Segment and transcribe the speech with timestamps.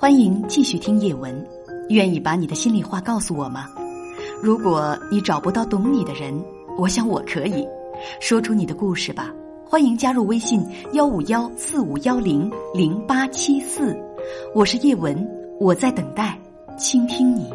[0.00, 1.44] 欢迎继续听叶文，
[1.88, 3.68] 愿意把你的心里话告诉我吗？
[4.40, 6.40] 如果你找不到懂你的人，
[6.78, 7.66] 我想我可以
[8.20, 9.34] 说出你的故事吧。
[9.64, 14.00] 欢迎加入微信幺五幺四五幺零零八七四，
[14.54, 16.38] 我是叶文，我在等待
[16.78, 17.52] 倾听你。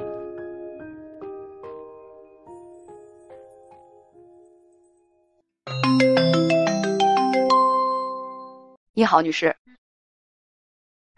[8.93, 9.55] 你好，女士。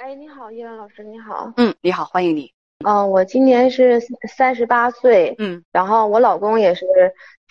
[0.05, 1.51] 哎，你好，叶文老师，你好。
[1.57, 2.53] 嗯，你好，欢迎你。
[2.85, 3.99] 嗯，我今年是
[4.29, 5.33] 三十八岁。
[5.39, 6.85] 嗯，然后我老公也是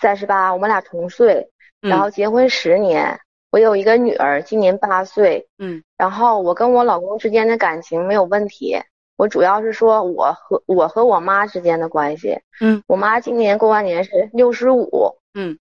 [0.00, 1.50] 三十八，我们俩同岁。
[1.80, 3.18] 然后结婚十年，
[3.50, 5.48] 我有一个女儿，今年八岁。
[5.58, 8.76] 嗯，然后我跟我老公之间的感情没有问题，
[9.16, 12.38] 我主要是说我和我和我妈之间的关系。
[12.60, 15.16] 嗯，我妈今年过完年是六十五。
[15.34, 15.58] 嗯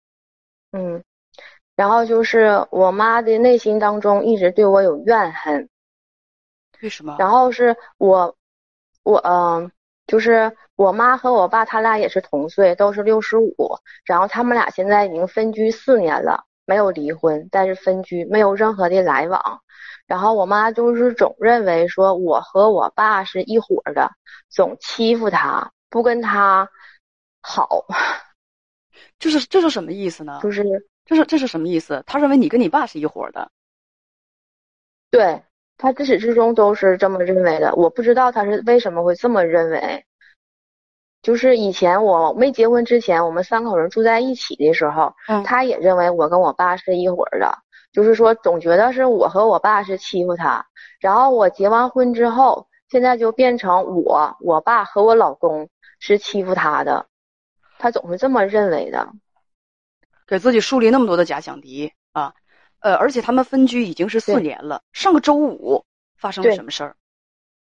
[0.71, 1.03] 嗯，
[1.75, 5.67] 然后就是我妈的内心当中一直对我有怨恨。
[6.81, 7.15] 为什么？
[7.19, 8.35] 然后是我，
[9.03, 9.71] 我嗯，
[10.05, 13.77] 就是我妈和我爸，他俩也是同岁，都是六十五。
[14.05, 19.61] 然后他们俩现在已经分居四年了，没有离婚，但是分居没有任何的来往。
[20.05, 24.11] 然后我妈就是总认为说我和我爸是一伙的，
[24.49, 26.69] 总欺负他，不跟他
[27.41, 27.85] 好。
[29.19, 30.39] 就是这是什么意思呢？
[30.41, 30.63] 就是
[31.05, 32.03] 这是这是什么意思？
[32.05, 33.51] 他认为你跟你爸是一伙的。
[35.09, 35.43] 对。
[35.77, 40.03] 他自始至终都是这么认为的，我不知道他是为什么会这么认为。
[41.21, 45.13] 就是以前我没结婚之前，我们三口人住在一起的时候，
[45.43, 47.59] 他也认为我跟我爸是一伙的，
[47.91, 50.65] 就是说总觉得是我和我爸是欺负他。
[50.99, 55.69] 然后我结完婚之后，现在就变成我、我爸和我老公
[55.99, 57.07] 是欺负他的，
[57.77, 59.09] 他总是这么认为的，
[60.25, 62.33] 给自己树立那么多的假想敌啊。
[62.79, 64.81] 呃，而且他们分居已经是四年了。
[64.93, 65.83] 上个周五
[66.17, 66.95] 发生了什么事儿？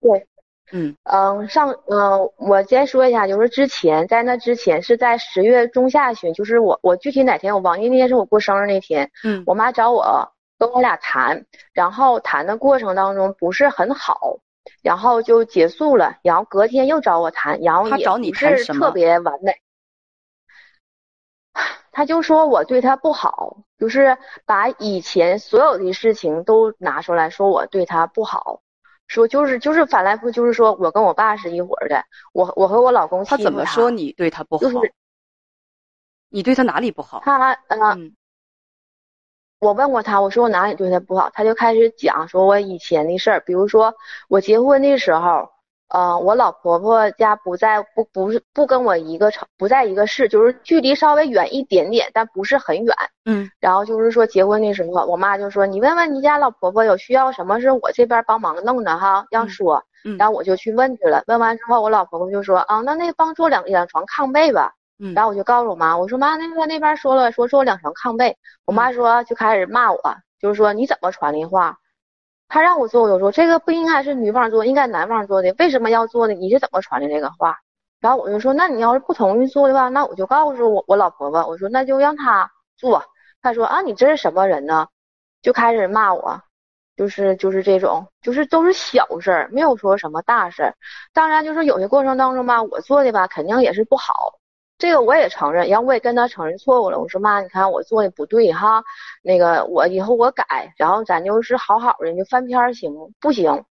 [0.00, 0.27] 对，
[0.72, 14.38] 嗯嗯，上嗯，我先说一下，就是之前在那之前是在十月中下旬，就是我我具体哪天我忘记那天是我过生日那天，嗯，我妈找我跟我俩谈，然后谈的过程当中不是很好，
[14.82, 19.55] 然后就结束了，然后隔天又找我谈，然后也不是特别完美。
[21.92, 28.62] 他就说我对他不好，就是把以前所有的事情都拿出来说我对他不好，
[29.06, 34.62] 说就是就是反来覆就是说我跟我爸是一伙的，我我和我老公他怎么说你对他不好？
[34.62, 34.92] 就是
[36.28, 37.20] 你对他哪里不好？
[37.24, 38.14] 他嗯，
[39.58, 43.94] 我问过他，我说我哪里对他不好，他就开始讲说我以前的事儿，比如说
[44.28, 45.50] 我结婚的时候。
[45.90, 52.94] 呃，我老婆婆家不在，不不是不跟我一个城，不在一个市，就是距离稍微远一点点，但不是很远。
[53.24, 59.82] 嗯，然后就是说结婚的时候，我妈就说你问问你家老婆婆有需要什么是我这边帮忙弄的哈，要说。
[60.04, 64.72] 嗯，然后我就去问去了，问完之后，我老婆婆就说啊，那那帮做两两床炕被吧。
[64.98, 70.00] 嗯，然后我就告诉我妈，我说妈，那个那边说了说做两床炕被，我妈说就开始骂我，
[70.40, 71.76] 就是说你怎么传的话。
[72.50, 75.55] 他让我做，我就说这个不应该是女方做，应该男方做的。
[75.59, 76.34] 为什么要做呢？
[76.34, 77.56] 你是怎么传的这个话？
[78.00, 83.05] 然后我就说，那你要是不同意做的话，那我就告诉我我老婆婆，我说那就让她做。
[83.41, 84.88] 他说啊，你这是什么人呢？
[85.43, 86.43] 就开始骂我，
[86.97, 90.75] 就是就是这种，就是都是小事儿，没有说什么大事儿。
[91.12, 94.39] 当然，就是有些过程当中吧，我做的吧肯定也是不好。
[94.80, 96.98] 这个我也承认，然后我也跟他承认错误了。
[96.98, 98.82] 我说妈，你看我做的不对哈，
[99.22, 103.64] 那个我以后我改，然后咱就是好好的，你就翻篇行不行？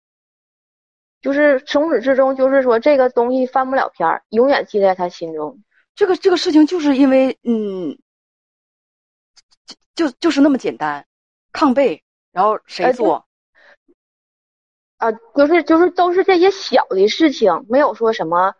[1.22, 5.64] 就是从始至终就是说这个东西翻不了篇儿，永远记在他心中。
[5.96, 7.98] 这个这个事情就是因为嗯，
[9.96, 11.08] 就就是那么简单，
[11.54, 12.04] 抗背，
[12.34, 13.26] 然后谁做？
[14.98, 18.54] 啊，就是就是都是这些小的事情，没有说什么。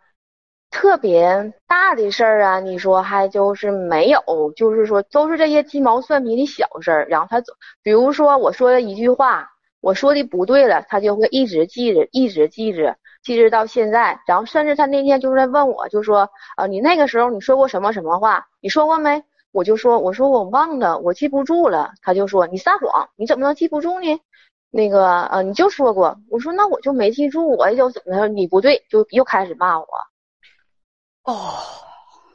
[0.70, 4.20] 特别大的事儿啊，你说还就是没有，
[4.54, 7.06] 就是说都是这些鸡毛蒜皮的小事儿。
[7.08, 9.48] 然后他总，比如说我说的一句话，
[9.80, 14.20] 我说的不对了，他就会一直记着，一直记着，记着到现在。
[14.26, 18.46] 然后甚至他那天就是在问我，就说啊，你那个时候你说过什么什么话？
[18.60, 19.24] 你说过没？
[19.52, 21.92] 我就说，我说我忘了，我记不住了。
[22.02, 24.20] 他就说你撒谎，你怎么能记不住呢？
[24.70, 26.18] 那个呃，你就说过。
[26.30, 28.28] 我说那我就没记住，我就怎么的？
[28.28, 29.86] 你不对，就又开始骂我。
[31.28, 31.60] 哦，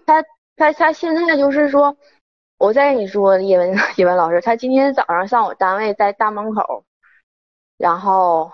[0.06, 0.24] 他
[0.56, 1.98] 他他现在就是说，
[2.60, 6.86] 我再跟你说，叶文 叶文老师，他今天早上上我单位，在大门口，
[7.76, 8.52] 然后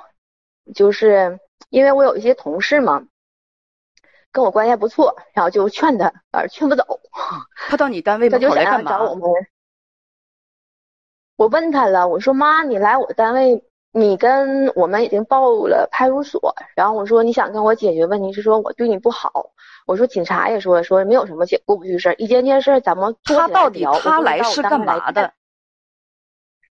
[0.74, 1.38] 就是
[1.68, 3.06] 因为我有一些同事嘛，
[4.32, 7.02] 跟我关系还不错，然后就劝他，呃，劝不走。
[7.68, 8.92] 他到你单位门口来干嘛？
[8.92, 9.30] 找我们。
[11.36, 13.62] 我问他了，我说妈，你来我单位。
[13.92, 19.50] 你跟我们已经报了派出所，然后我说你想跟我解决问题，是说我对你不好。
[19.90, 25.34] 我说警察也说说没有什么解过不去的事儿，一件件事儿咱们他到底他来是干嘛的？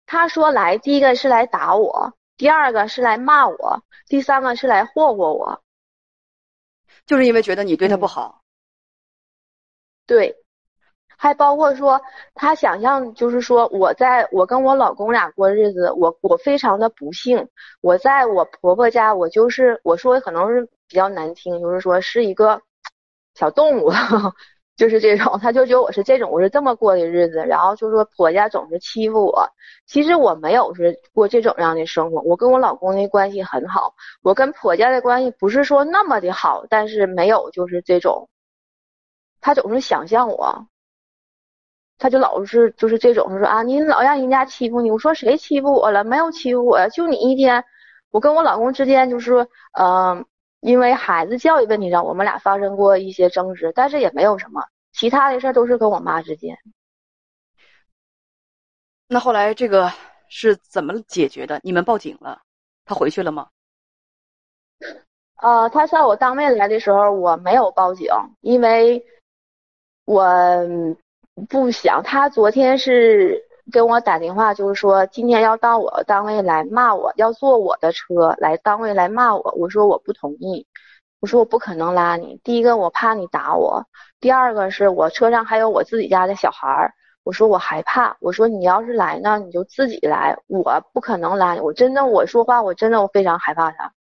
[0.05, 5.63] 他说来第一个是来打我，第二个是来骂我，第三个是来霍霍我，
[7.07, 8.43] 就是因为觉得你对他不好。
[10.09, 10.35] 对。
[11.17, 12.03] 还包括说，
[12.35, 17.49] 他想象就是说，我在我跟我老公俩过日子，我我非常的不幸。
[17.81, 22.61] 我在我婆婆家，我就是我说的可能是比较难听，就是说是一个
[23.35, 23.91] 小动物，
[24.77, 25.39] 就是这种。
[25.41, 27.45] 他就觉得我是这种，我是这么过的日子。
[27.47, 29.49] 然后就说婆家总是欺负我，
[29.87, 32.21] 其实我没有是过这种样的生活。
[32.23, 38.29] 我跟我老公的关系很好，我跟婆家的关系不是说那么的好，但是没有就是这种。
[39.41, 40.67] 他总是想象我。
[41.97, 44.91] 他就老是就是这种，他说啊，你老让人家欺负你。
[44.91, 46.03] 我说谁欺负我了？
[46.03, 47.65] 没有欺负我，就你一天。
[48.11, 49.47] 我跟我老公之间就是说，
[49.79, 50.25] 嗯，
[50.65, 56.59] 因为孩子教育问题上，我们俩发生过一些争执，但是也没有什么其他的事儿，都是跟我妈之间。
[59.07, 59.93] 那后来这个
[60.29, 61.61] 是怎么解决的？
[61.63, 62.41] 你们报警了，
[62.87, 63.49] 他回去了吗？
[65.37, 68.09] 呃，他上我单位来的时候，我没有报警，
[68.41, 69.05] 因为
[70.05, 70.25] 我。
[71.49, 79.55] 不想，他昨天是跟我打电话，就是说今天要到我单位来骂我，要坐我的车来单位来骂我。
[79.57, 80.67] 我说我不同意，
[81.21, 82.41] 我说我不可能拉你。
[82.45, 83.87] 第一个我怕你打我，
[84.21, 86.93] 第二个是我车上还有我自己家的小孩儿，
[87.25, 88.17] 我说我害怕。
[88.21, 91.61] 我说你要是来呢，你就自己来，我不可能拉你。
[91.61, 93.93] 我真的我说话，我真的我非常害怕他。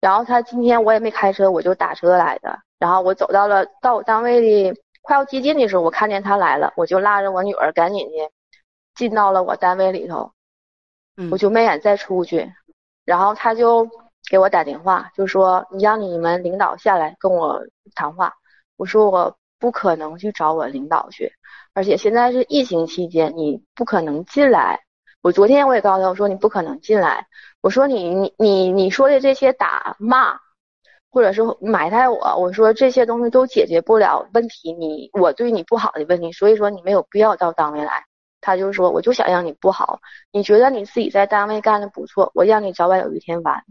[0.00, 2.58] 然后他今天我也没开车，我就打车来的。
[2.78, 4.80] 然后我走到了到我单位的。
[5.06, 8.30] 快要接近的时候，我看见他来了，我就拉着我女儿赶紧的
[8.94, 10.32] 进到了我单位里头，
[11.30, 12.52] 我就没敢再出去。
[13.04, 13.88] 然后他就
[14.30, 17.60] 给我打电话，就说你让你们领导下来跟我
[17.94, 18.32] 谈话。
[18.76, 21.32] 我说我不可能去找我领导去，
[21.72, 24.80] 而且现在是疫情期间，你不可能进来。
[25.22, 27.26] 我昨天我也告诉他，我说你不可能进来。
[27.60, 30.38] 我说你你你你说的这些打骂。
[31.10, 38.04] 或者是埋汰我，我说这些东西都解决不了问题，你我对你不好的问题，所以说你没有必要到单位来。
[38.44, 40.00] 他就说，我就想让你不好，
[40.30, 43.64] 你觉得你自己在单位干的不错，我让你早晚有一天完。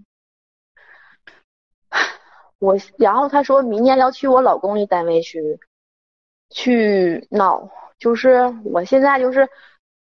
[2.57, 5.59] 我然后他说明年要去我老公的单位去，
[6.49, 9.47] 去闹，就是我现在就是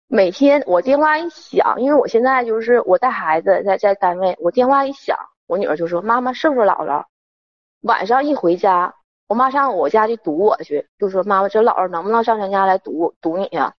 [0.08, 7.04] 每天我电话一响，因为我现在就是我带孩子在在单位，我电话一响，我女儿就说妈妈是不是姥姥？
[7.82, 8.94] 晚上一回家，
[9.28, 13.74] 我妈上我家去堵我去，就说妈妈这姥姥能不能上咱家来堵堵你呀？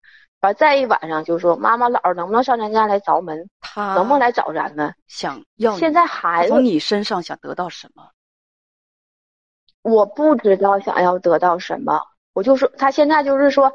[0.46, 3.50] 完再一晚上就说妈妈姥儿能不能上咱家来凿门？
[3.60, 4.94] 他能不能来找咱们？
[5.08, 8.10] 想要现在孩子从你身上想得到什么？
[9.82, 12.02] 我不知道想要得到什么，
[12.34, 13.74] 我就说他现在就是说，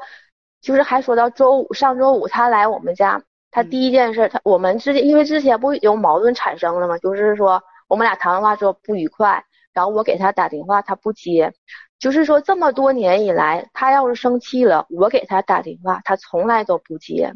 [0.61, 6.97] 就是还说到周五上周五他来我们家，他第一件事他我们之间因为之前不有矛盾产生了吗？
[6.97, 9.45] 就是说我们俩谈完话之后不愉快。
[9.73, 11.53] 然后我给他打电话，他不接，
[12.01, 17.35] 就是说这么多年以来，他要是生气了，我给他打电话，他从来都不接，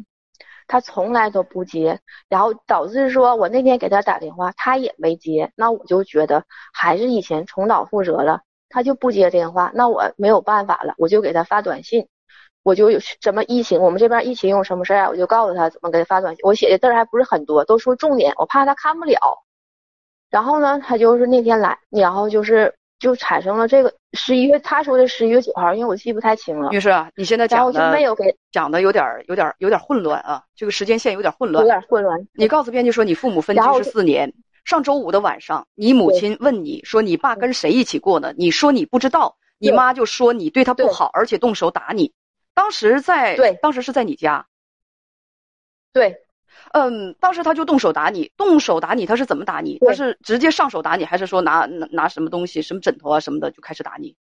[0.66, 6.42] 他从来都不接，然后导致说我那天给他打电话，他也没接，那我就觉得
[6.72, 12.08] 还是以前重蹈覆辙了，他就不接电话，那我没有办法了，我就给他发短信，
[12.64, 19.44] 我就有什么疫情，我们这边疫情有什么事儿啊，我就告诉他怎么给他发短信，我写的字儿还不是很多，都说重点，我怕他看不了。
[20.28, 26.70] 然后呢，他就是那天来，然后就是就产生了这个十一月，他说的十一月九号，因为我记不太清了。
[26.70, 31.62] 女士啊，你现在讲的没有给讲的有点有点有点混乱啊，这个时间线有点混乱。
[31.62, 32.18] 有点混乱。
[32.32, 34.32] 你告诉编辑说，你父母分居十四年，
[34.64, 38.32] 上周五的晚上，你母亲问你说你爸跟谁一起过呢？
[38.38, 42.12] 你说你不知道，你妈就说你对他不好，而且动手打你。
[42.54, 44.46] 当时在对，当时是在你家。
[45.92, 46.25] 对。
[46.72, 49.78] 嗯，当时他就动手打你，动手打你，他是怎么打你？
[49.86, 54.14] 他是直接上手打你，还是说拿拿拿什么东西，什么枕头啊什么的就开始打你？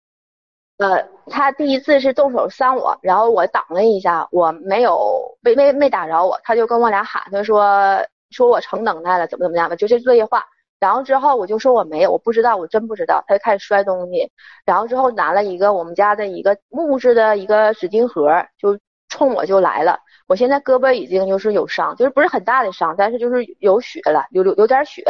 [0.79, 10.45] 呃，他第一次是动手扇我，然后我挡了一下，我没有没没没打着我，他就跟我俩喊，他说说我成能耐了，怎么怎么样的，就这这些话。
[10.81, 13.25] 然后之后我就说我没有，我不知道，我真不知道。
[13.27, 14.31] 他就开始摔东西，
[14.67, 18.29] 然后之后拿了一个我们家的一个木质的一个纸巾盒，
[18.59, 18.77] 就
[19.15, 20.01] 冲我就来了。
[20.27, 25.05] 我现在胳膊已经就是有伤，就是不是很大的伤，但是就是有血了，有有有点血。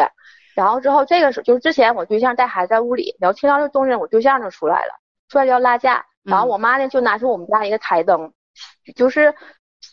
[0.54, 4.92] 然后之后这个时候就是之前我对象带孩子在屋里，然后听到这动静，我对象就出来了，
[5.28, 6.04] 出来就要拉架。
[6.22, 8.32] 然后我妈呢就拿出我们家一个台灯，
[8.94, 9.34] 就是。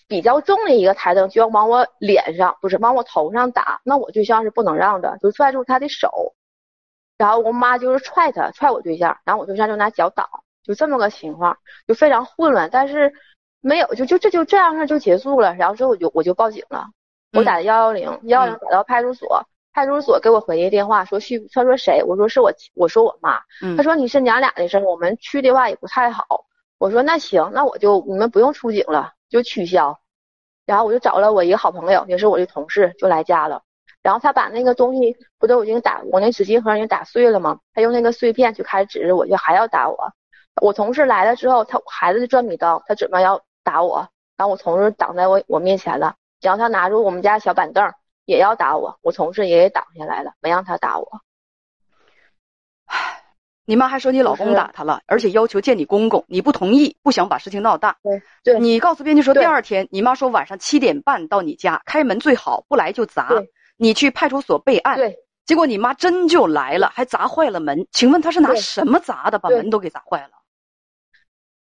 [0.08, 6.34] 比较重的一个台灯就要往我脸上，不是往我头上打，那我对象是不能让的，就拽住他的手，
[7.18, 10.30] 然后我妈就是踹他，踹我对象，然后我对象就拿脚挡，
[10.64, 13.14] 就这么个情况，就非常混乱，但是
[13.62, 16.88] 没有，就就这就这样式就结束了，然后之后我就我就报警了，
[17.32, 22.04] 我打的幺幺零，幺幺零打到派出所，派出所给我回的电话说去，他说谁？
[22.04, 23.40] 我说是我，我说我妈，
[23.78, 26.26] 他说你是娘俩的事儿，我们去的话也不太好，
[26.80, 30.00] 我说那行，那我就你们不用出警了，就取消。
[30.66, 33.62] 然后我就找了我一个好朋友，也是我的同事，就来家了。
[34.02, 37.60] 然后他把那个东西不都已经打我那纸巾盒已经打碎了吗？
[37.74, 40.14] 他用那个碎片就开始指着我，就还要打我。
[40.62, 44.08] 我同事来了之后，他孩子就转笔刀，他准备要打我。
[44.38, 47.94] 然后我同事挡在我我面前了，然后他拿出我们家小板凳
[48.26, 51.22] 也要打我，我同事也给挡下来了，没让他打我。
[53.64, 57.98] 你妈还说你老公打她了，而且要求见你公公，你不同意，不想把事情闹大。
[58.02, 63.30] 对对，你告诉编辑说第二天，你妈说晚上七点半到你家开门最好，不来就砸。
[63.78, 64.98] 你去派出所备案。
[64.98, 67.88] 对，结果你妈真就来了，还砸坏了门。
[67.92, 70.41] 请问她是拿什么砸的，把门都给砸坏了？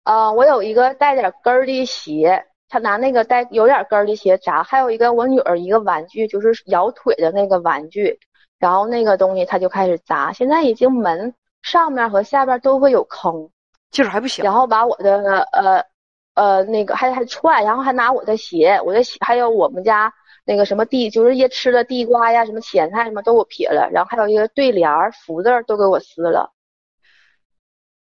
[0.03, 8.19] 啊，我有一个带点跟儿的鞋，他拿那个带有点跟儿的鞋砸，还有一个我女儿一个玩具，就是摇腿的那个玩具，
[8.59, 11.33] 然后那个东西他就开始砸，现在已经门。
[11.63, 13.47] 上面和下边都会有坑，
[13.91, 14.43] 劲儿还不行。
[14.43, 15.85] 然后把我的呃
[16.33, 20.11] 呃那个还还踹，然后还拿我的鞋，我的鞋还有我们家
[20.43, 23.87] 那个什么地，就是一些吃的地瓜呀，什么咸菜什么都给我撇了。
[23.93, 26.51] 然后还有一个对联福字都给我撕了。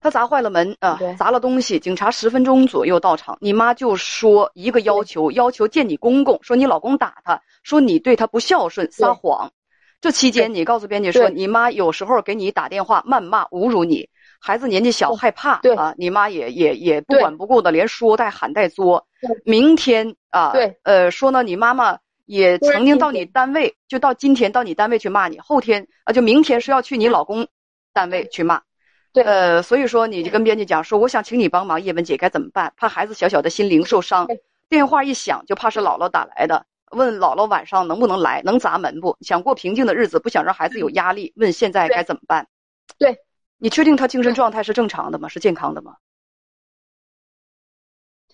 [0.03, 1.79] 他砸坏了门啊，砸了东西。
[1.79, 9.53] 警察十分钟左右到场，你妈就说一个要求，要求见你公公，说你老公打他，说你对他不孝顺，撒谎。
[10.01, 14.09] 这期间，你告诉编辑说，你妈有时候给你打电话谩骂、侮辱你。
[14.41, 19.07] 孩子年纪小，害怕啊，你妈也也也不管不顾的，连说带喊带作。
[19.45, 25.39] 明天啊，对，呃，说呢，你妈妈也曾经到你单位，就到今天到你单位去骂你。
[25.39, 27.47] 后天啊，就明天是要去你老公
[27.93, 28.63] 单位去骂。
[29.13, 32.73] 对，呃，所以说你就跟编辑讲说，我想请你帮忙，叶文姐该怎么办？
[32.77, 34.27] 怕孩子小小的心灵受伤。
[34.69, 36.65] 电话一响，就怕是姥姥打来的。
[36.93, 38.43] 问姥姥晚上能不能来？
[38.43, 39.17] 能砸门不？
[39.21, 41.33] 想过平静的日子，不想让孩子有压力。
[41.37, 42.47] 问现在该怎么办？
[42.99, 43.19] 对，
[43.59, 45.29] 你确定他精神状态是正常的吗？
[45.29, 45.97] 是健康的吗？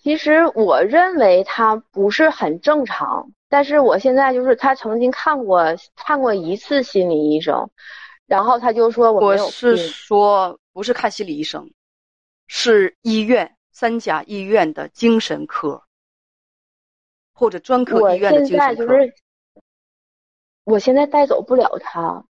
[0.01, 7.69] 其实我认为他不是很正常，但是我现在就是他曾经看过看过一次心理医生，
[8.29, 11.69] 然后他就说我我是说不是看心理医生，
[12.47, 15.83] 是医院三甲医院的精神科。
[17.33, 18.93] 或者专科医院的精神科。
[20.65, 22.25] 我现在带走不了他，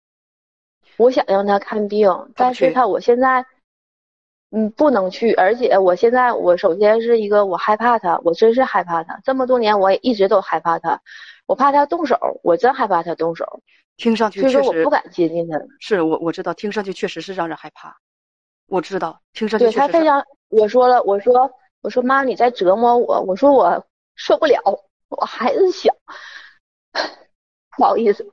[0.97, 3.45] 我想让他看病，但是他我现在，
[4.51, 11.01] 嗯，不能去，而且我现在我首先是一个我害怕他，我真是害怕他，这么多年我也一直都害怕他，
[11.45, 13.61] 我怕他动手，我真害怕他动手。
[13.97, 15.59] 听上去确实，我不敢接近他。
[15.79, 17.97] 是我我知道，听上去确实是让人害怕。
[18.67, 21.51] 我知道，听上去对他非常，我说了，我说
[21.81, 23.85] 我说妈，你在折磨我，我说我
[24.15, 24.61] 受不了。
[25.09, 25.95] 我孩子小，
[27.77, 28.29] 不好意思。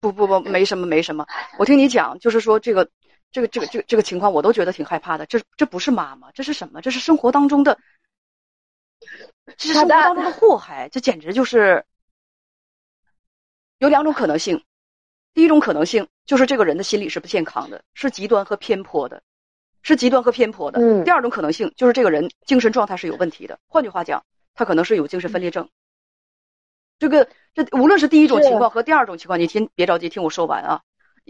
[0.00, 1.26] 不不不，没什么没什么。
[1.58, 2.88] 我听你讲，就是说这个，
[3.32, 5.24] 这个这个这个这个情况，我都觉得挺害怕的。
[5.24, 6.82] 这这不是妈妈，这是什么？
[6.82, 7.78] 这是生活当中的，
[9.56, 10.90] 这是生活当中的祸害。
[10.90, 11.84] 这简直就是
[13.78, 14.62] 有两种可能性。
[15.34, 19.22] 第一种可能性就是这个人的心理是不健康的，是极端和偏颇的，
[19.82, 20.80] 是极端和偏颇的。
[20.80, 21.04] 嗯。
[21.04, 23.58] 第二种可能性就是这个人精神状态是有问题的。
[23.68, 25.68] 换句话讲，他可能是有精神分裂症。
[26.98, 30.82] 这个这无论是第一种情况和第二种情况，你听别着急，听我说完啊。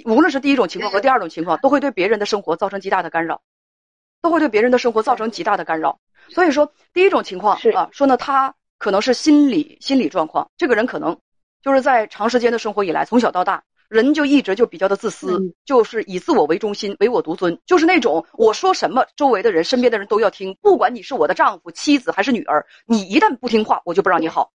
[0.05, 3.43] 无论是第一种情况和第二种情况，都会对别人的生活造成极大的干扰，
[4.23, 6.01] 都会对别人的生活造成极大的干扰。
[6.31, 11.19] 所以说，第一种情况啊，说呢，他可能是心理心理状况，这个人可能
[11.63, 24.53] 就是在长时间的生活以来，从小到大，人就一直就比较的自私，就是以自我为中心，唯我独尊，就是那种我说什么，周围的人、身边的人都要听，不管你是我的丈夫、妻子还是女儿，你一旦不听话，我就不让你好。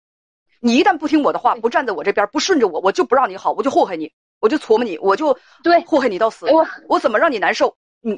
[0.61, 6.47] 你一旦不听我的话，不站在我这边，不顺着我，我就不让你好，我就祸害你，我就琢磨你，我就对祸害你到死。
[6.47, 7.77] 我我怎么让你难受？
[8.01, 8.17] 你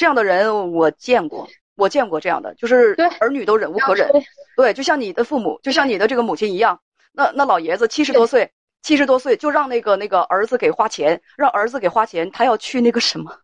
[0.00, 4.10] 这样的人我见过，我见过这样的，就是儿女都忍无可忍。
[4.56, 6.80] 对，就像你的父母，就像你的这个母亲一样。
[7.12, 8.50] 那那老爷子七十多岁，
[8.86, 13.36] 七十多岁就让那个那个儿子给花钱，让儿子给花钱，他要去那个什么，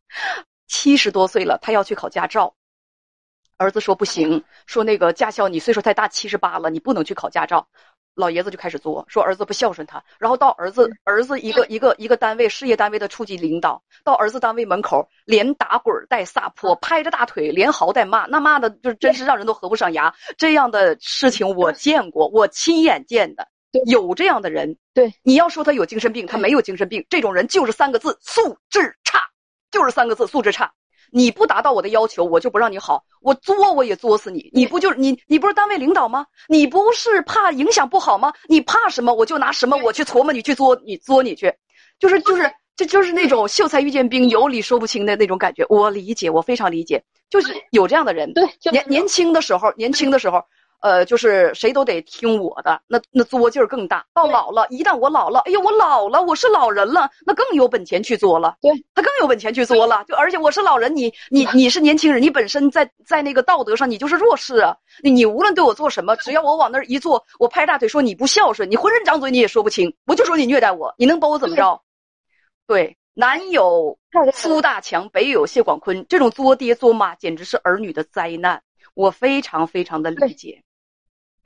[0.69, 2.55] 七十多岁了，他要去考驾照。
[3.57, 7.67] 儿子说不行，说那个驾校你岁数太大，七十八了，你不能去考驾照。
[8.15, 10.01] 老爷子就开始作，说儿子不孝顺他。
[10.17, 20.15] 然后到儿子儿子一个一个一个单位事业单位的处级领导，到儿子单位门口连打滚带撒泼，拍着大腿连嚎带骂，那骂的就真是让人都合不上牙。
[20.39, 23.49] 这样的事情我见过，我亲眼见的，
[23.87, 24.77] 有这样的人。
[24.95, 29.21] 对，你要说他有精神病，他没有精神病，这种人就是三个字：素质差，
[29.71, 30.73] 就是三个字：素质差。
[31.15, 33.05] 你不达到我的要求，我就不让你好。
[33.21, 34.51] 我作我也作死你。
[34.55, 35.19] 你不就是你？
[35.27, 36.27] 你不是单位领导吗？
[36.49, 38.33] 你不是怕影响不好吗？
[38.49, 39.13] 你怕什么？
[39.13, 41.53] 我就拿什么我去琢磨你去作你作你去，
[41.99, 45.67] 就是就是这就是那种秀才遇见兵，有理说不清的那种感觉。
[45.69, 48.33] 我理解，我非常理解，就是有这样的人。
[48.33, 50.43] 对，年年轻的时候，年轻的时候。
[50.83, 54.05] 呃，就是谁都得听我的，那那作劲儿更大。
[54.13, 58.57] 到老了，一旦我老了，哎呀，我老了，我是老人了，那更有本钱去作了。
[58.61, 60.05] 对，他更有本钱去作了。
[60.09, 64.77] 就而且我是老人，你你你是年轻人，你本身在在那个道德上你就是弱势啊。
[65.05, 71.81] 你你无论对我做什么，只要我往那儿一坐，我拍大腿说你不孝顺，你浑身张嘴你也说不清，我就说你虐待我，你能把我怎么着？
[72.67, 73.97] 对，南有
[74.33, 78.61] 苏大强，北有谢广坤，这种作爹作妈简直是儿女的灾难，
[78.95, 80.61] 我非常非常的理解。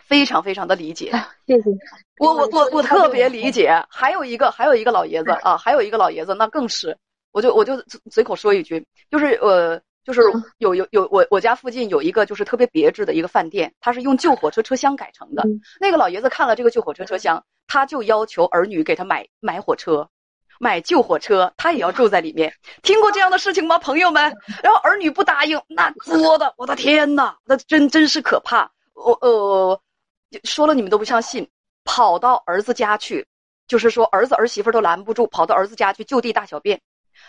[0.06, 1.10] 非常非常的理解，
[1.46, 1.70] 谢谢
[2.18, 3.84] 我我我我特别理解。
[3.90, 6.96] 还有一个还有一个老爷子啊，还有一个老爷子，那更是，
[7.32, 10.22] 我就我就随口说一句，就是呃，就是
[10.58, 15.42] 有有有我我家附近有一个就是特别别致的一个饭店，他是用旧火车车厢改成的。
[15.80, 20.08] 那个老爷子看了这个旧火车车厢，他就要求儿女给他买买火车，
[20.60, 22.54] 买旧火车，他也要住在里面。
[22.82, 24.36] 听过这样的事情吗，朋友们？
[24.62, 28.70] 然后儿女不答应，那作的，我的天呐，那真真是可怕。
[28.94, 29.80] 我呃。
[30.44, 31.48] 说了你们都不相信，
[31.84, 33.26] 跑到儿子家去，
[33.68, 36.80] 就是说儿子儿媳妇都拦不住，跑到儿子家去就地大小便。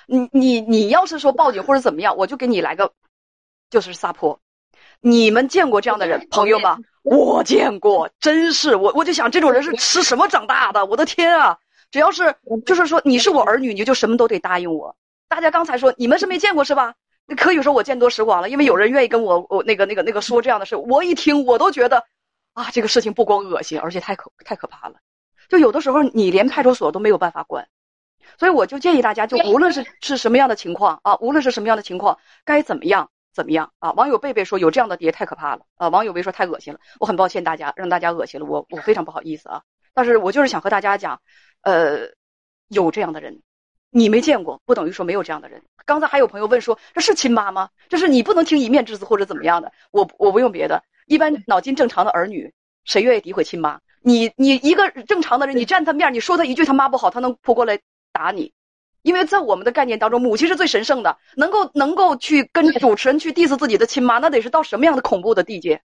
[0.05, 2.91] 你你你要是说报警或者怎么样，我就给你来个，
[3.69, 4.39] 就是撒泼。
[4.99, 6.77] 你们见过这样的人，朋友吗？
[7.03, 10.85] 我见过，真是我我就想这种人是吃什么长大的？
[10.85, 11.57] 我的天啊！
[11.91, 14.95] 只要是就是说你是我儿女，你就什么都得答应我。
[15.29, 16.93] 大家刚才说你们是没见过是吧？
[17.37, 22.03] 可以说我见多识广了，因为有人愿意跟我我那个那个那个说这样的事，我一听我都觉得。
[22.57, 24.95] 啊，这个事情不光恶心，而且太可太可怕了。
[25.47, 27.67] 就有的时候你连派出所都没有办法管，
[28.39, 33.91] 所以我就建议大家，就无论是 是什么样的情况啊，无论是什么样的情况，该怎么样怎么样啊。
[33.91, 35.89] 网友贝贝说有这样的爹太可怕了啊。
[35.89, 39.61] 网友贝说太恶心了，我很抱歉大家让大家恶心了，我我非常不好意思啊。
[39.93, 41.21] 但是我就是想和大家讲，
[41.61, 42.07] 呃，
[42.69, 43.39] 有这样的人，
[43.91, 45.61] 你没见过不等于说没有这样的人。
[45.85, 47.69] 刚才还有朋友问说这是亲妈吗？
[47.87, 50.83] 这是你不能听一面之词或者怎么样的，我我不用别的。
[51.07, 53.79] 一般脑筋正常的儿女，谁愿意诋毁亲妈？
[54.01, 57.79] 你你一个正常的人，你站他面，你说他一句他妈不好，他能扑过来
[58.11, 58.53] 打你？
[59.01, 65.81] 因为在我们的概念当中，母亲是最神圣的，能够能够去跟主持人去 diss 自己的亲妈，那得是到什么样的恐怖的地界？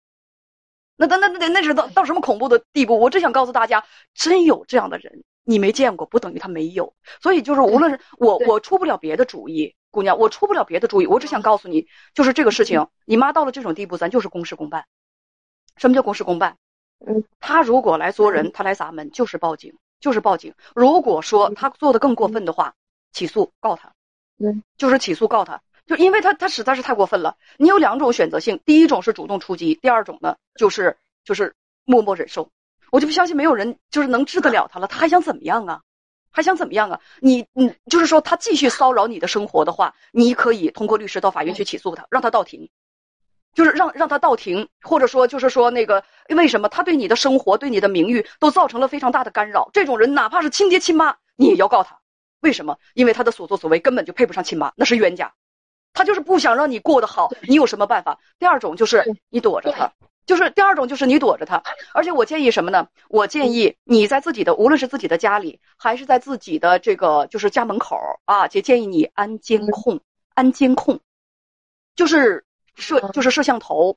[0.97, 2.99] 那那那那那是到到什么恐怖的地步？
[2.99, 6.95] 我只想告诉大家，真有这样的人，你没见过不等于他没有。
[7.21, 14.87] 所以就是无论是我我出不了别的主意，姑娘，我出不了别的主意，我只想告诉你，就是这个事情，你妈到了这种地步，咱就是公事公办。
[15.79, 16.57] 什么叫公事公办？
[17.07, 20.55] 嗯，他如果来作人，他来砸门，就是报警，就是报警。
[20.75, 22.75] 如果说他做的更过分的话，
[23.13, 23.93] 起诉告他，
[24.39, 27.37] 嗯，就是起诉告他，就因为他他实在是太过分了。
[27.57, 32.51] 你有两种选择性，第一种是主动出击，第二种呢就是就是默默忍受。
[32.91, 35.83] 我就不相信没有人就是能治得了他了，他还想怎么样啊？
[36.31, 37.01] 还想怎么样啊？
[37.21, 42.69] 你你就是说他继续骚扰你的生活的话，你可以通过律师到法院去起诉他，让他到庭。
[43.59, 49.69] 就是让让他到庭，或者说就是说那个为什么他对你的生活、对你的名誉都造成了非常大的干扰？
[49.73, 51.99] 这种人哪怕是亲爹亲妈，你也要告他。
[52.39, 52.79] 为什么？
[52.95, 55.35] 因为他的所作所为根本就配不上亲妈，那是冤家。
[55.93, 58.21] 他就是不想让你过得好，你有什么办法？
[58.39, 59.91] 第二种就是你躲着他，
[60.25, 61.61] 就是第二种就是你躲着他。
[61.93, 62.87] 而且我建议什么呢？
[63.09, 69.99] 我建议你在自己的无论是自己的家里，还是在自己的这个就是家门口啊，姐建议你安监控，
[70.33, 71.01] 安监控，
[71.97, 72.45] 就是。
[72.83, 73.97] 摄就是摄像头，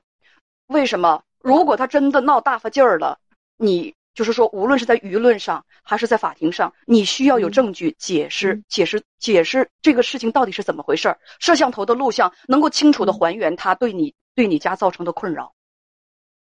[0.66, 1.22] 为什么？
[1.40, 3.18] 如果他真的闹大发劲儿了，
[3.56, 11.18] 你就是说，无论是在舆论上还是在法庭上，你需要有证据解释、解释、解释这个事情到底是怎么回事儿。
[11.40, 15.52] 摄像头的录像能够清楚的还原他对你、对你家造成的困扰，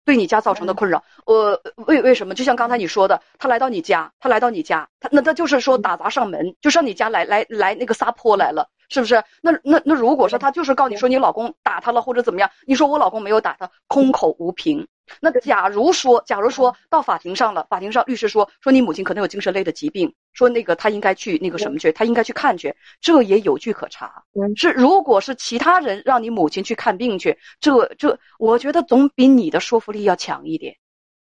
[0.06, 1.04] 对你家造成的困扰。
[1.26, 2.36] 呃，为为什么？
[2.36, 8.69] 就像刚才你说的，他来到你家，他来到你家，他那他就是说打砸上门，就上你家来来来那个撒泼来了。
[8.89, 9.24] 是不是？
[9.41, 14.88] 那那那，如果说他就是告你说你老公打他了或者怎么样，你说我老公没有打他，空口无凭，
[15.21, 24.24] 那假如说，假如说到法庭上了，法庭上律师说说你母亲可能有精神类的疾病，说那个他应该去那个什么去，他应该去看去，这也有据可查。
[24.56, 30.76] 是如果是其他人让你母亲去看病去，这这，我觉得总比你的说服力要强一点，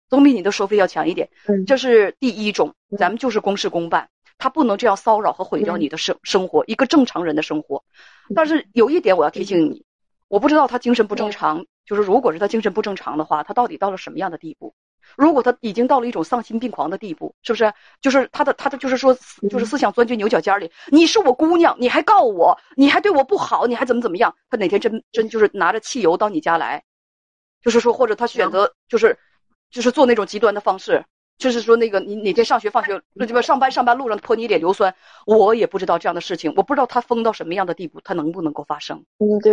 [0.09, 1.29] 总比你的说服力要强一点。
[1.67, 7.85] 这是第一种，咱们就是公事公办，他不能这样骚扰和毁掉你的生生活，一个正常人的生活。
[8.35, 9.85] 但是有一点我要提醒你，
[10.29, 11.67] 我不知道他精神不正常。
[11.85, 14.75] 就是如果是他精神不正常的话，他到底到了什么样的地步？
[15.17, 17.73] 如果他已经到了一种丧心病狂的地步，是不是？
[18.03, 19.17] 就是他的他的就是说，
[19.49, 20.71] 就是思想钻进牛角尖里。
[20.89, 24.37] 你是我姑娘，你还告我，你还对我不好，你还怎么怎么样？
[24.51, 26.85] 他哪天真真就是拿着汽油到你家来，
[27.63, 29.19] 就是说，或者他选择就是
[29.71, 31.03] 就是做那种极端的方式。
[31.39, 34.93] 就是说，那个你哪天上学放学，那这边上班上班路上泼你一脸硫酸，
[35.25, 39.05] 我也不知道这样的事情，我不知道他疯到什么样的地步，他能不能够发生？
[39.19, 39.53] 嗯，就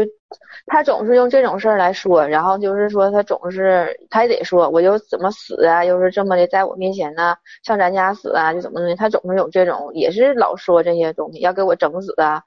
[0.65, 12.41] 他总是用这种事儿来说，然后就是说他总是他也得说，我就怎么死啊，又是这么的，在我面前呢，上咱家死啊，就怎么的，他总是有这种，也是老说这些东西，要给我整死啊，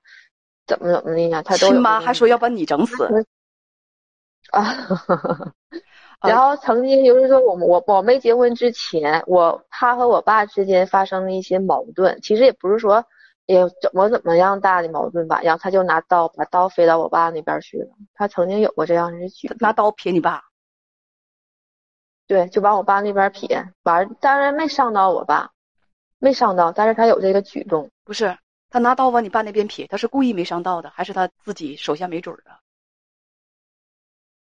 [0.67, 1.43] 怎么怎么的呢？
[1.45, 3.09] 他都亲妈还说要把你整死
[4.51, 4.75] 啊。
[6.21, 13.05] 然后曾经就是说，我我我没结婚之前，我他和我爸之间发生了一些矛盾，其实也不是说，
[13.47, 15.41] 也怎么怎么样大的矛盾吧。
[15.43, 17.91] 然后他就拿刀把刀飞到我爸那边去了。
[18.15, 20.43] 他曾经有过这样的举，拿刀撇你爸。
[22.27, 25.53] 对，就往我爸那边撇，完当然没伤到我爸，
[26.19, 27.91] 没伤到，但是他有这个举动。
[28.05, 28.37] 不是
[28.71, 32.51] 他拿刀往你爸那边撇，他是故意没伤到的，还是他自己手下没准的？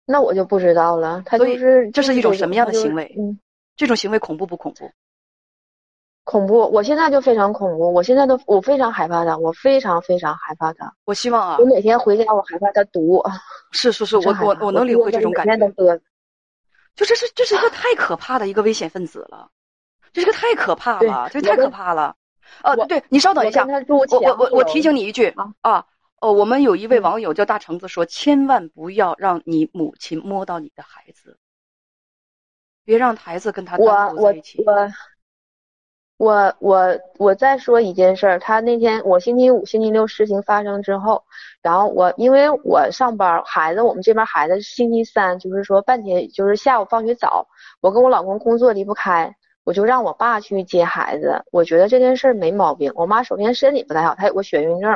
[0.04, 1.22] 那我就不知道了。
[1.24, 3.14] 他就是这是一种什么样的行为？
[3.18, 3.38] 嗯，
[3.76, 4.90] 这种行为恐怖不恐怖？
[6.24, 6.70] 恐怖！
[6.70, 7.92] 我现在就非常恐怖。
[7.92, 10.94] 我现在都我非常害怕他，我非常非常害怕他。
[11.04, 13.20] 我希望啊，我每天回家我害怕他毒。
[13.72, 16.00] 是是是，我我我能领会这种感觉。
[16.94, 19.48] 就这是这是一个 太可怕的一个危险分子了，
[20.12, 22.14] 这是个太可怕了，这太可怕了。
[22.62, 25.84] 呃，对你稍等一下，我我我我提醒你一句啊。
[26.22, 31.36] 哦，我们有一位网友叫大橙子说：“千万不要让你母亲摸到你的孩子，
[32.84, 34.62] 别让孩子跟他单独在一起。”
[36.16, 41.24] 我我我我我再说一件事儿，他那天我星期五、星期六事情发生之后，
[41.60, 47.48] 然后我因为我上班，孩子我们这边孩子星期三就是说半天，就是下午放学早，
[47.80, 49.34] 我跟我老公工作离不开。
[49.64, 52.92] 我就让我爸去接孩子，我觉得这件事儿没毛病。
[52.96, 54.90] 我妈首先身体不太好，她有个眩晕症，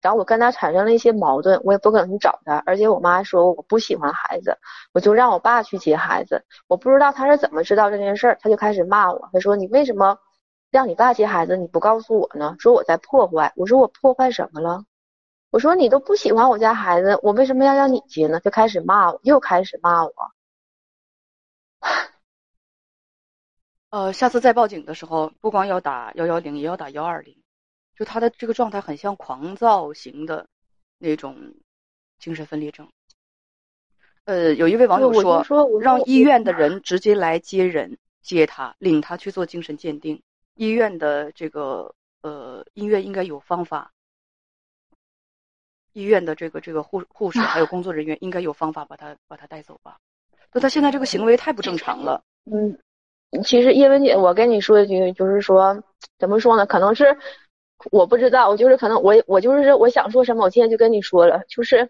[0.00, 2.62] 然后我跟她产生了一些矛盾，我也不可能去找她。
[2.64, 4.56] 而且我妈说我不喜欢孩子，
[4.92, 6.44] 我就让我爸去接孩子。
[6.68, 10.16] 我不知道他是怎么知道这件事儿，他就开始骂我，他说你为什么
[10.70, 12.54] 让你爸接孩子，你不告诉我呢？
[12.58, 13.52] 说我在破坏。
[13.56, 14.84] 我说我破坏什么了？
[15.50, 18.40] 我说你都不喜欢我家孩子，我为什么要让你接呢？
[18.40, 20.12] 就开始骂我，又开始骂我。
[23.92, 27.36] 呃，下次再报警的时候，不光要打幺幺零，也要打幺二零。
[27.94, 30.48] 就他的这个状态很像狂躁型的
[30.96, 31.36] 那种
[32.18, 32.88] 精神分裂症。
[34.24, 40.22] 呃，有一位网友说，让医院的人直接来接人，接他，领他去做精神鉴定。
[40.54, 43.92] 医院的这个呃，医院应该有方法。
[45.92, 49.98] 医院的这个这个护护士还有工作人员应该有方法把他把他带走吧？
[50.50, 52.24] 就他现在这个行为太不正常了。
[52.50, 52.78] 嗯。
[53.44, 55.82] 其实叶文姐，我跟你说一句，就是说，
[56.18, 56.66] 怎么说呢？
[56.66, 57.16] 可能是
[57.90, 61.42] 我不知道，我就是可能我我就是我想说什么，我今天就跟你说了。
[61.48, 61.88] 就是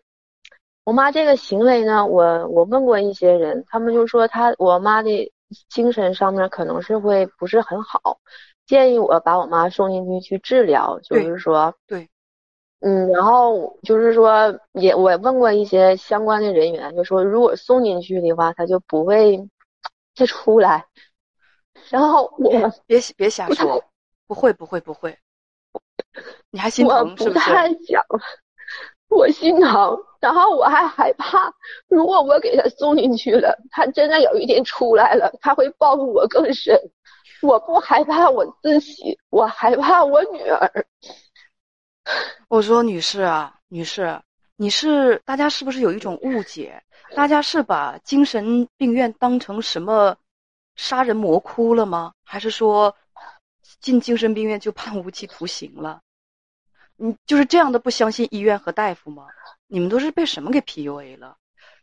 [0.85, 5.33] 我妈这个行为呢，我我问过一些人，他们就说她我妈的
[5.69, 8.19] 精神上面可能是会不是很好，
[8.67, 11.01] 建议我把我妈送进去去治疗。
[11.01, 12.09] 就是说，对，
[12.81, 19.49] 嗯，然后就是说，也我问过一些相关的人员，就说如果送进去的话，他就不会
[20.15, 20.87] 再出来。
[21.91, 22.51] 然后我
[22.87, 23.83] 别别瞎说，
[24.27, 25.19] 不会不会不会，
[26.51, 27.29] 你还心疼是不是？
[27.29, 28.03] 我不太想，
[29.09, 31.53] 我心疼，然后我还害怕，
[31.89, 36.79] 如果我给他送进去了，他真的有一天出来了，他会报复我更深。
[37.43, 40.87] 我不害怕我自己，我害怕我女儿。
[42.49, 44.21] 我说女士啊，女士，
[44.57, 46.83] 你是大家是不是有一种误解？
[47.15, 50.17] 大家是把精神病院当成什么？
[50.75, 52.13] 杀人魔窟了吗？
[52.25, 52.97] 还是说
[53.81, 56.01] 进精神病院就判无期徒刑了？
[56.97, 59.27] 你就是这样的不相信医院和大夫吗？
[59.67, 61.37] 你们都是被什么给 PUA 了？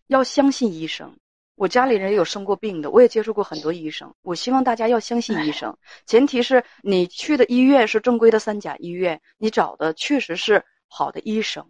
[0.07, 1.17] 要相信医生。
[1.55, 4.15] 我家里人有生过病的，我也接触过很多医生。
[4.21, 11.69] 我希望大家要相信医生，前提是你去的医院是正规的三甲医院，你找的确实是好的医生。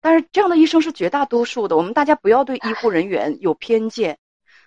[0.00, 4.18] 但是这样的医生是绝大多数的，我们大家不要对医护人员有偏见。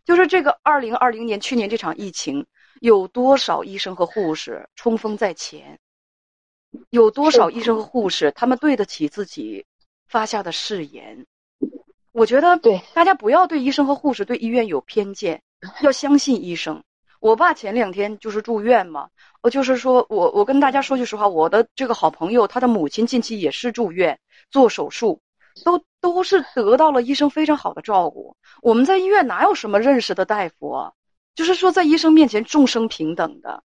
[0.05, 2.45] 就是这个二零二零年去年这场疫情，
[2.79, 5.77] 有多少医生和护士冲锋在前？
[6.89, 9.65] 有多少医生和护士他们对得起自己
[10.07, 11.25] 发下的誓言？
[12.11, 15.41] 我觉得，对大家不要对医生和护士、对医院有偏见，
[15.81, 16.83] 要相信医生。
[17.19, 19.09] 我爸前两天就是住院嘛，
[19.41, 24.19] 我就是说我我跟大家说句实话，我的这个好朋友，他的母亲近期也是住院
[24.51, 25.19] 做手术，
[25.63, 28.35] 都都是得到了医生非常好的照顾。
[28.61, 30.91] 我们在医院哪有什么认识的大夫啊？
[31.35, 33.63] 就是说在医生面前众生平等的，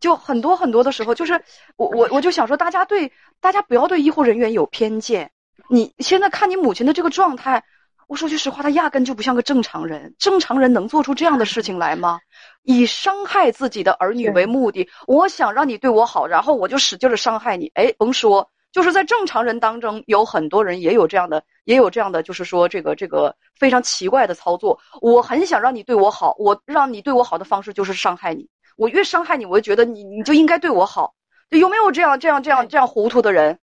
[0.00, 1.44] 就很多很多的时候，就是
[1.76, 5.30] 我我我就想说，大家对大家不要对医护人员有偏见。
[5.68, 7.64] 你现在看你母亲的这个状态。
[8.06, 10.14] 我说句实话，她压根就不像个正常人。
[10.18, 12.20] 正常人能做出这样的事情来吗？
[12.62, 17.72] 以伤害自己的儿女为目的，我想让你对我好，然后我就使劲的伤害你。
[17.74, 24.76] 哎，甭说，就是在正常人当中，有很多人也有这样的，也有这样的，就是说这个这个非常奇怪的操作。
[25.00, 28.48] 我很想让你对我好，我让你对我好的方式就是伤害你。
[28.76, 31.14] 我越伤害你，我就觉得你你就应该对我好。
[31.50, 33.60] 有没有这样这样这样这样糊涂的人？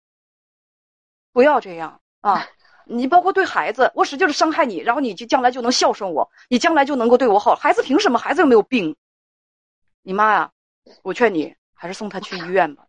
[1.33, 2.47] 不要这样啊！
[2.87, 7.57] 你包括对孩子，我使劲的伤害你，然后你就将来就能孝顺我，你将来就能够对我好。
[7.57, 8.17] 孩子凭什么？
[8.17, 8.95] 孩子又没有病。
[10.03, 10.53] 你妈呀，
[11.03, 12.85] 我劝你还是送他去医院吧，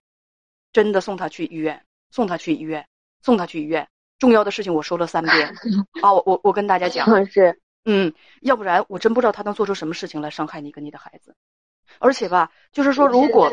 [0.72, 2.86] 真的送他去医院，送他去医院，
[3.22, 3.88] 送他去医院。
[4.20, 5.56] 重要的事情我说了三遍
[6.04, 11.36] 啊， 我我我跟大家讲是，嗯，要不然我真不知道他能做出什么事情来伤害你跟你的孩子。
[11.98, 13.52] 而且吧，就是说如果。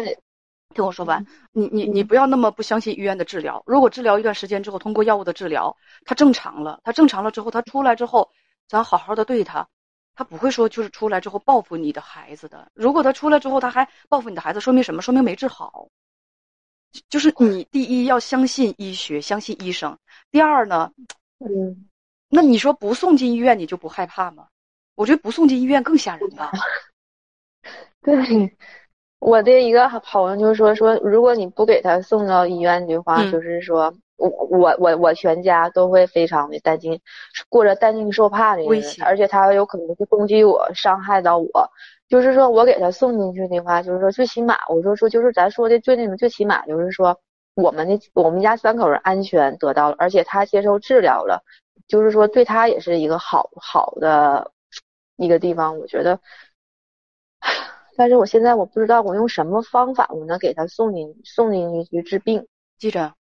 [0.74, 3.62] 听我说完，你你你不要那么不相信医院的治疗。
[3.64, 8.30] 如果治疗一段时间之后，通过药物的治疗，他正常了，他正常了之后，他出来之后，
[8.68, 9.66] 咱好好的对他，
[10.14, 12.70] 他不会说就是出来之后报复你的孩子的。
[12.74, 15.00] 如果他出来之后他还报复你的孩子，说明什么？
[15.00, 15.88] 说明没治好。
[17.08, 19.98] 就是你第一要相信医学，相信医生。
[20.30, 20.90] 第二呢，
[21.38, 21.88] 嗯，
[22.28, 24.48] 那你说不送进医院，你就不害怕吗？
[24.94, 26.50] 我觉得不送进医院更吓人吧。
[28.02, 28.56] 对。
[29.20, 37.00] 我的一个朋友就说说，如果你不给他送到医院的话，就是说我我我我全家都会非常的担惊，
[37.48, 41.68] 过着担惊受怕的日子，而且他有可能会攻击我，伤害到我。
[42.08, 47.20] 就是说我给他送进去的话，就是说最起码，我说说就是咱说的最那什么，最起码就是说
[47.54, 51.44] 我们的我们家三口人安全得到了，而且他接受治疗了，
[51.86, 54.52] 就是说对他也是一个好好的
[55.16, 56.18] 一个地方，我觉得。
[57.96, 62.46] 但是我现在我不知道我用什么方法我能给他送进送进去治病。
[62.78, 63.12] 记着，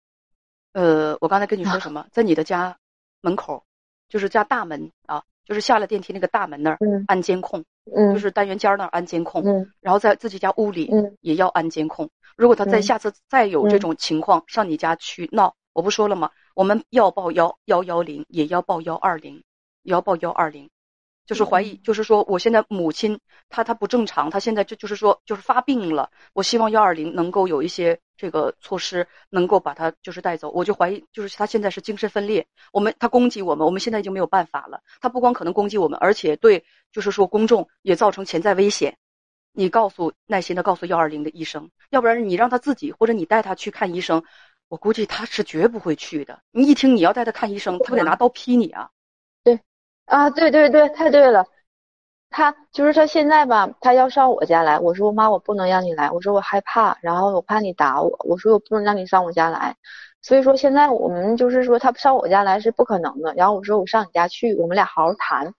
[0.74, 2.06] 呃，我刚才跟你说什么？
[2.12, 2.78] 在你的家
[3.22, 3.66] 门口，
[4.08, 7.64] 就是家大门啊，就是下了电梯那个大门那儿安监控，
[7.96, 12.10] 嗯，就是单元间那儿安监控，嗯，然后在自己家屋里嗯也要安监控。
[12.36, 16.30] 如果他再下次再有这种情况上你家去闹，我不说了吗？
[16.54, 19.42] 我们要报幺幺幺零，也要报幺二零，
[19.84, 20.70] 也要报幺二零。
[21.28, 26.10] 就是怀疑，就是说，我现在母亲她她不正常，她现在就就是说就是发病了。
[26.34, 30.50] 我希望幺二零能够有一些这个措施，能够把她就是带走。
[30.50, 32.48] 我就怀疑，就是她现在是精神分裂。
[32.72, 34.82] 我们她攻击我们，我们现在已经没有办法了。
[35.02, 36.64] 她不光可能攻击我们，而且对
[36.94, 38.98] 就是说公众也造成潜在危险。
[39.52, 44.24] 你告诉耐心的告诉幺二零的医生，要不然你让他自己或者你带他去看医生，
[44.70, 46.40] 我估计他是绝不会去的。
[46.52, 48.92] 你一听你要带他看医生，他不得拿刀劈你啊？
[50.08, 51.46] 啊，对对对，太对了，
[52.30, 54.80] 他就是他现在吧，他要上我家来。
[54.80, 59.76] 我说妈，我不能让你来，我说我害怕，然后我怕你打我，我说我不能让你上我家来。
[60.22, 63.34] 所以说现在我们就是说他上我家来是不可能的。
[63.36, 65.54] 然后我说我上你家去，我们俩好好谈。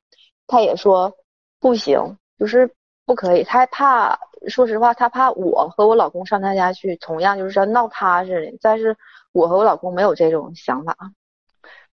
[0.47, 1.13] 他也说
[1.61, 3.45] 不行，就是不可以。
[3.45, 8.59] 他还怕，说实话，他怕我和我老公上他家去，同样就是说闹他似的。
[8.63, 8.97] 但是
[9.33, 10.97] 我和我老公没有这种想法。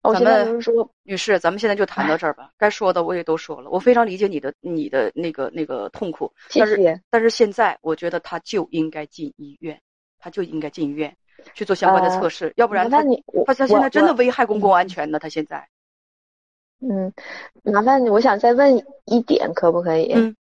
[0.03, 0.59] 咱们
[1.03, 2.49] 女士，咱们现在就谈到这儿吧。
[2.57, 6.31] 该说的我也都说了，我非常理解你的你的那个那个痛苦。
[6.49, 6.99] 谢谢。
[7.09, 9.79] 但是现在我觉得他就应该进医院，
[10.17, 11.15] 他就应该进医院
[11.53, 13.03] 去做相关的测试，要不然他
[13.45, 15.19] 他他现在真的危害公共安全呢。
[15.19, 15.67] 他现在。
[16.79, 17.13] 嗯，
[17.63, 20.11] 麻烦你，我想再问一点，可不可以？
[20.13, 20.35] 嗯。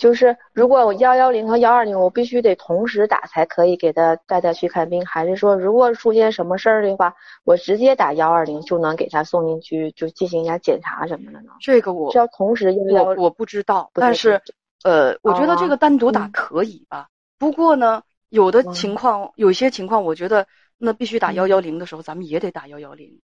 [0.00, 11.52] 就是如果我幺幺零和幺二零，我必须得同时打才可以给他带他去看病，还是说如果出现什么事儿的话，我直接打幺二零就能给他送进去，就进行一下检查什么的呢？
[11.60, 14.40] 这个我是要同时幺幺，我不知道，但是
[14.84, 17.10] 呃，我觉得这个单独打可以吧？
[17.38, 20.46] 不过呢，有的情况，有些情况，我觉得
[20.78, 23.20] 那必须打幺幺零的时候，咱们也得打幺幺零。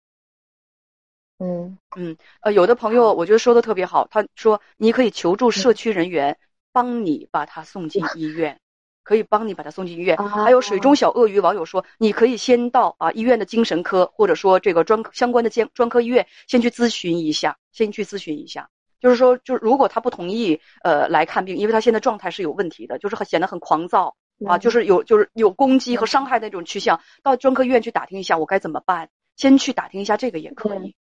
[1.40, 6.38] 嗯嗯，呃，有的朋友我觉得说的特别好，他说你可以求助社区人员。
[6.72, 8.61] 帮你把他送进医院，
[9.02, 10.16] 可以帮你把他送进医院。
[10.16, 18.68] 还有水中小鳄鱼网友说，你可以先到啊医院的精神科，或者说这个专相关的专专科医院先去咨询一下，先去咨询一下。
[19.00, 24.14] 就是说，就是如果他不同意呃来看病，因为他现在状态是有问题的，就是很显得很狂躁
[24.46, 30.94] 啊，就是有就是有攻击和伤害的那种趋向，到专科医院去打听一下我该怎么办，先去打听一下这个也可以。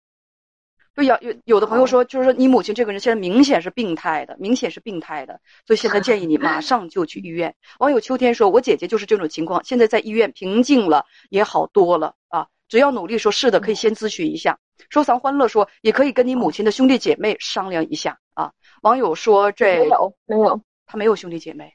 [1.00, 7.54] 就有有有的朋友说，就是说你母亲这个人现在明显是病态的，明显是病态的，所以现在建议你马上就去医院。
[7.78, 12.48] 网友秋天说，我姐姐就是这种情况，现在在医院平静了，也好多了啊。
[12.68, 14.58] 只要努力，说是的，可以先咨询一下。
[14.90, 18.52] 收藏欢乐说，也可以跟你母亲的兄弟姐妹商量一下啊。
[18.82, 21.74] 网友说，这没有没有，他没有兄弟姐妹，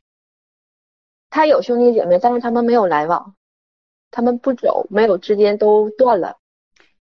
[1.31, 3.35] 他有兄弟姐妹，但是他们没有来往，
[4.11, 6.37] 他们不走，没有之间都断了。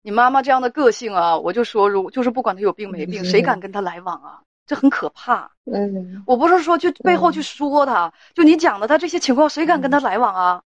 [0.02, 4.42] 你妈妈这样的个性啊，我就说，如就是不管她有病没病，谁敢跟她来往啊？
[4.66, 5.52] 这很可怕。
[5.66, 10.62] 嗯，我不是说去背后去说她，就你讲的她这些情况，谁敢跟她来往啊？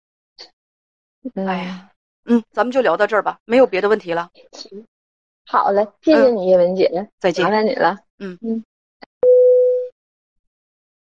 [1.36, 1.90] 哎呀。
[2.28, 4.32] 嗯，咱们就聊到这儿吧，没有别的问题了。
[4.52, 4.84] 行
[5.46, 8.00] 好嘞，谢谢你叶文姐，再见，麻烦你了。
[8.18, 8.64] 嗯嗯。